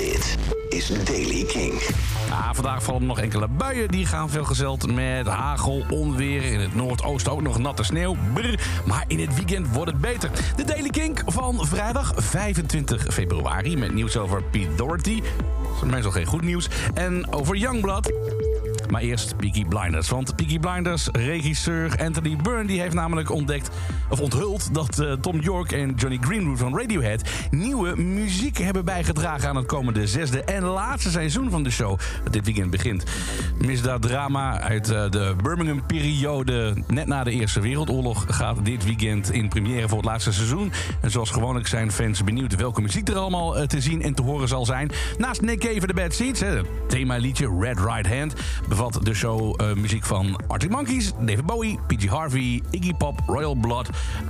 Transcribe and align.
Dit 0.00 0.36
is 0.68 1.04
Daily 1.04 1.44
King. 1.44 1.72
Ah, 2.30 2.48
vandaag 2.52 2.82
vallen 2.82 3.06
nog 3.06 3.20
enkele 3.20 3.48
buien. 3.48 3.88
Die 3.88 4.06
gaan 4.06 4.30
veelgezeld 4.30 4.94
met 4.94 5.26
hagel, 5.26 5.84
onweer. 5.90 6.42
In 6.42 6.60
het 6.60 6.74
noordoosten 6.74 7.32
ook 7.32 7.42
nog 7.42 7.58
natte 7.58 7.82
sneeuw. 7.82 8.16
Maar 8.86 9.04
in 9.06 9.20
het 9.20 9.34
weekend 9.34 9.68
wordt 9.72 9.90
het 9.92 10.00
beter. 10.00 10.30
De 10.56 10.64
Daily 10.64 10.88
Kink 10.88 11.22
van 11.26 11.66
vrijdag 11.66 12.12
25 12.16 13.06
februari. 13.12 13.76
Met 13.76 13.94
nieuws 13.94 14.16
over 14.16 14.42
Pete 14.42 14.74
Doherty. 14.74 15.22
Dat 15.62 15.82
is 15.82 15.90
meestal 15.90 16.12
geen 16.12 16.26
goed 16.26 16.42
nieuws. 16.42 16.68
En 16.94 17.32
over 17.32 17.56
Youngblood. 17.56 18.12
Maar 18.88 19.00
eerst 19.00 19.36
Peaky 19.36 19.64
Blinders. 19.64 20.08
Want 20.08 20.36
Peaky 20.36 20.58
Blinders 20.58 21.08
regisseur 21.12 21.96
Anthony 22.02 22.36
Byrne 22.36 22.66
die 22.66 22.80
heeft 22.80 22.94
namelijk 22.94 23.30
ontdekt 23.30 23.70
of 24.08 24.20
onthuld 24.20 24.74
dat 24.74 24.98
eh, 24.98 25.12
Tom 25.12 25.40
York 25.40 25.72
en 25.72 25.94
Johnny 25.94 26.18
Greenwood 26.20 26.58
van 26.58 26.78
Radiohead 26.78 27.22
nieuwe 27.50 27.96
muziek 27.96 28.58
hebben 28.58 28.84
bijgedragen 28.84 29.48
aan 29.48 29.56
het 29.56 29.66
komende 29.66 30.06
zesde 30.06 30.44
en 30.44 30.62
laatste 30.62 31.10
seizoen 31.10 31.50
van 31.50 31.62
de 31.62 31.70
show 31.70 31.98
dat 32.24 32.32
dit 32.32 32.44
weekend 32.44 32.70
begint. 32.70 33.04
Misdaaddrama 33.58 34.60
uit 34.60 34.90
eh, 34.90 35.10
de 35.10 35.34
Birmingham-periode 35.42 36.74
net 36.86 37.06
na 37.06 37.24
de 37.24 37.30
Eerste 37.30 37.60
Wereldoorlog 37.60 38.24
gaat 38.28 38.64
dit 38.64 38.84
weekend 38.84 39.32
in 39.32 39.48
première 39.48 39.88
voor 39.88 39.98
het 39.98 40.06
laatste 40.06 40.32
seizoen. 40.32 40.72
En 41.00 41.10
zoals 41.10 41.30
gewoonlijk 41.30 41.66
zijn 41.66 41.92
fans 41.92 42.24
benieuwd 42.24 42.56
welke 42.56 42.80
muziek 42.80 43.08
er 43.08 43.16
allemaal 43.16 43.56
eh, 43.56 43.66
te 43.66 43.80
zien 43.80 44.02
en 44.02 44.14
te 44.14 44.22
horen 44.22 44.48
zal 44.48 44.64
zijn. 44.64 44.90
Naast 45.18 45.40
Nick 45.40 45.60
Cave 45.60 45.86
The 45.86 45.94
Bad 45.94 46.14
Seeds, 46.14 46.40
het 46.40 46.66
themaliedje 46.88 47.56
Red 47.60 47.78
Right 47.78 48.08
Hand, 48.18 48.34
bevat 48.80 49.04
de 49.04 49.14
show 49.14 49.60
uh, 49.60 49.72
muziek 49.72 50.04
van 50.04 50.40
Arctic 50.46 50.70
Monkeys, 50.70 51.12
David 51.18 51.46
Bowie, 51.46 51.78
PG 51.86 52.06
Harvey, 52.06 52.62
Iggy 52.70 52.92
Pop, 52.94 53.20
Royal 53.26 53.54
Blood, 53.54 53.88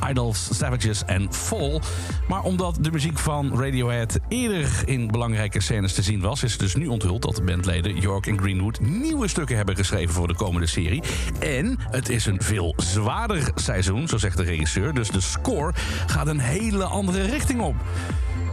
Idols, 0.08 0.48
Savages 0.52 1.04
en 1.04 1.32
Fall. 1.32 1.80
Maar 2.28 2.42
omdat 2.42 2.76
de 2.80 2.90
muziek 2.90 3.18
van 3.18 3.60
Radiohead 3.60 4.18
eerder 4.28 4.82
in 4.84 5.06
belangrijke 5.06 5.60
scènes 5.60 5.92
te 5.92 6.02
zien 6.02 6.20
was, 6.20 6.42
is 6.42 6.50
het 6.50 6.60
dus 6.60 6.74
nu 6.74 6.86
onthuld 6.86 7.22
dat 7.22 7.36
de 7.36 7.42
bandleden 7.42 7.96
York 7.96 8.26
en 8.26 8.38
Greenwood 8.38 8.80
nieuwe 8.80 9.28
stukken 9.28 9.56
hebben 9.56 9.76
geschreven 9.76 10.14
voor 10.14 10.28
de 10.28 10.34
komende 10.34 10.66
serie. 10.66 11.02
En 11.40 11.78
het 11.90 12.08
is 12.08 12.26
een 12.26 12.42
veel 12.42 12.74
zwaarder 12.76 13.50
seizoen, 13.54 14.08
zo 14.08 14.18
zegt 14.18 14.36
de 14.36 14.42
regisseur. 14.42 14.94
Dus 14.94 15.08
de 15.10 15.20
score 15.20 15.72
gaat 16.06 16.26
een 16.26 16.40
hele 16.40 16.84
andere 16.84 17.22
richting 17.22 17.60
op. 17.60 17.74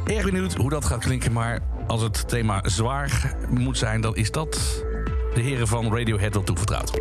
Erg 0.05 0.25
benieuwd 0.25 0.55
hoe 0.55 0.69
dat 0.69 0.85
gaat 0.85 0.99
klinken, 0.99 1.31
maar 1.31 1.59
als 1.87 2.01
het 2.01 2.27
thema 2.27 2.59
zwaar 2.63 3.35
moet 3.49 3.77
zijn, 3.77 4.01
dan 4.01 4.15
is 4.15 4.31
dat 4.31 4.85
de 5.37 5.43
heren 5.43 5.67
van 5.67 5.95
Radiohead 5.97 6.33
wel 6.33 6.43
toevertrouwd. 6.43 6.91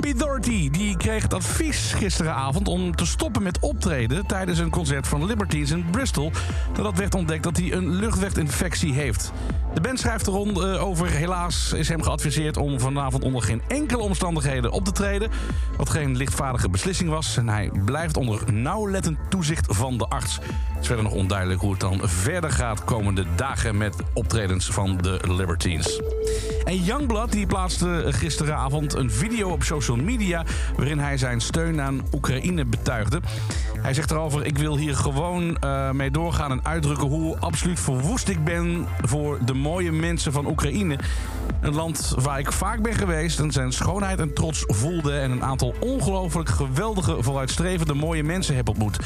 Pete 0.00 0.18
Doherty 0.18 0.70
die 0.70 0.96
kreeg 0.96 1.22
het 1.22 1.34
advies 1.34 1.92
gisteravond 1.92 2.68
om 2.68 2.96
te 2.96 3.06
stoppen 3.06 3.42
met 3.42 3.58
optreden 3.58 4.26
tijdens 4.26 4.58
een 4.58 4.70
concert 4.70 5.08
van 5.08 5.24
Libertines 5.24 5.70
in 5.70 5.84
Bristol. 5.90 6.32
Nadat 6.76 6.98
werd 6.98 7.14
ontdekt 7.14 7.42
dat 7.42 7.56
hij 7.56 7.72
een 7.72 7.88
luchtweginfectie 7.88 8.92
heeft. 8.92 9.32
De 9.74 9.80
band 9.80 9.98
schrijft 9.98 10.26
erom 10.26 10.58
over. 10.58 11.10
Helaas 11.10 11.72
is 11.72 11.88
hem 11.88 12.02
geadviseerd 12.02 12.56
om 12.56 12.80
vanavond 12.80 13.24
onder 13.24 13.42
geen 13.42 13.62
enkele 13.68 14.02
omstandigheden 14.02 14.70
op 14.70 14.84
te 14.84 14.92
treden. 14.92 15.30
Wat 15.76 15.90
geen 15.90 16.16
lichtvaardige 16.16 16.68
beslissing 16.68 17.10
was. 17.10 17.36
En 17.36 17.48
hij 17.48 17.70
blijft 17.84 18.16
onder 18.16 18.52
nauwlettend 18.52 19.18
toezicht 19.28 19.76
van 19.76 19.98
de 19.98 20.06
arts. 20.06 20.34
Het 20.34 20.80
is 20.80 20.86
verder 20.86 21.04
nog 21.04 21.14
onduidelijk 21.14 21.60
hoe 21.60 21.70
het 21.70 21.80
dan 21.80 22.00
verder 22.02 22.50
gaat 22.50 22.84
komende 22.84 23.24
dagen 23.36 23.76
met 23.76 23.96
optredens 24.14 24.66
van 24.66 24.96
de 24.96 25.20
Libertines. 25.28 26.00
En 26.70 26.82
Youngblood 26.82 27.32
die 27.32 27.46
plaatste 27.46 28.04
gisteravond 28.06 28.94
een 28.94 29.10
video 29.10 29.50
op 29.50 29.62
social 29.62 29.96
media 29.96 30.44
waarin 30.76 30.98
hij 30.98 31.18
zijn 31.18 31.40
steun 31.40 31.80
aan 31.80 32.02
Oekraïne 32.12 32.64
betuigde. 32.64 33.20
Hij 33.78 33.94
zegt 33.94 34.10
erover: 34.10 34.46
Ik 34.46 34.58
wil 34.58 34.76
hier 34.76 34.96
gewoon 34.96 35.56
uh, 35.64 35.90
mee 35.90 36.10
doorgaan 36.10 36.50
en 36.50 36.64
uitdrukken 36.64 37.08
hoe 37.08 37.38
absoluut 37.38 37.80
verwoest 37.80 38.28
ik 38.28 38.44
ben 38.44 38.86
voor 39.02 39.38
de 39.44 39.54
mooie 39.54 39.92
mensen 39.92 40.32
van 40.32 40.46
Oekraïne. 40.46 40.98
Een 41.60 41.74
land 41.74 42.14
waar 42.18 42.38
ik 42.38 42.52
vaak 42.52 42.82
ben 42.82 42.94
geweest 42.94 43.38
en 43.38 43.52
zijn 43.52 43.72
schoonheid 43.72 44.18
en 44.18 44.34
trots 44.34 44.64
voelde 44.66 45.18
en 45.18 45.30
een 45.30 45.44
aantal 45.44 45.74
ongelooflijk 45.80 46.48
geweldige, 46.48 47.22
vooruitstrevende 47.22 47.94
mooie 47.94 48.24
mensen 48.24 48.54
heb 48.54 48.68
ontmoet. 48.68 48.98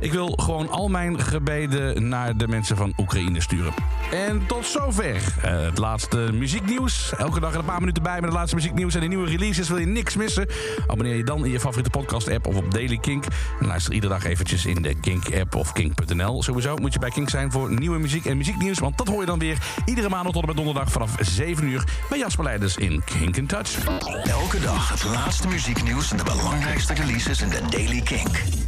Ik 0.00 0.12
wil 0.12 0.32
gewoon 0.36 0.68
al 0.70 0.88
mijn 0.88 1.20
gebeden 1.20 2.08
naar 2.08 2.36
de 2.36 2.48
mensen 2.48 2.76
van 2.76 2.92
Oekraïne 2.96 3.40
sturen. 3.40 3.72
En 4.12 4.46
tot 4.46 4.66
zover 4.66 5.14
uh, 5.14 5.22
het 5.42 5.78
laatste 5.78 6.16
muzieknieuws. 6.32 7.12
Elke 7.16 7.40
dag 7.40 7.54
een 7.54 7.64
paar 7.64 7.80
minuten 7.80 8.02
bij 8.02 8.14
met 8.14 8.24
het 8.24 8.32
laatste 8.32 8.54
muzieknieuws 8.54 8.94
en 8.94 9.00
de 9.00 9.06
nieuwe 9.06 9.26
releases. 9.26 9.68
Wil 9.68 9.78
je 9.78 9.86
niks 9.86 10.16
missen? 10.16 10.46
Abonneer 10.86 11.16
je 11.16 11.24
dan 11.24 11.44
in 11.44 11.50
je 11.50 11.60
favoriete 11.60 11.90
podcast-app 11.90 12.46
of 12.46 12.56
op 12.56 12.70
Daily 12.70 12.98
Kink. 12.98 13.24
En 13.60 13.66
luister 13.66 13.92
iedere 13.92 14.12
dag 14.12 14.24
eventjes 14.24 14.66
in 14.66 14.82
de 14.82 14.94
Kink-app 14.94 15.54
of 15.54 15.72
kink.nl. 15.72 16.42
Sowieso 16.42 16.76
moet 16.76 16.92
je 16.92 16.98
bij 16.98 17.10
Kink 17.10 17.30
zijn 17.30 17.50
voor 17.50 17.72
nieuwe 17.72 17.98
muziek 17.98 18.24
en 18.24 18.36
muzieknieuws. 18.36 18.78
Want 18.78 18.98
dat 18.98 19.08
hoor 19.08 19.20
je 19.20 19.26
dan 19.26 19.38
weer 19.38 19.58
iedere 19.84 20.08
maandag 20.08 20.32
tot 20.32 20.42
en 20.42 20.48
met 20.48 20.56
donderdag 20.56 20.92
vanaf 20.92 21.16
7 21.20 21.68
uur 21.68 21.84
bij 22.08 22.18
Jasper 22.18 22.44
Leiders 22.44 22.76
in 22.76 23.02
Kink 23.04 23.36
in 23.36 23.46
Touch. 23.46 23.84
Elke 24.24 24.60
dag 24.60 24.88
het 24.90 25.04
laatste 25.04 25.48
muzieknieuws 25.48 26.10
en 26.10 26.16
de 26.16 26.24
belangrijkste 26.24 26.94
releases 26.94 27.42
in 27.42 27.48
de 27.48 27.60
Daily 27.70 28.00
Kink. 28.00 28.67